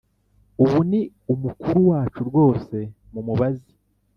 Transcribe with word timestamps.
Ubu 0.63 0.79
ni 0.89 1.01
umukuru 1.33 1.79
wacu 1.89 2.19
rwose 2.29 2.75
mumubaze 3.13 3.71